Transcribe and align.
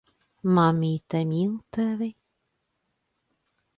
Mammīte 0.59 1.21
mīl 1.33 1.53
tevi. 1.77 2.11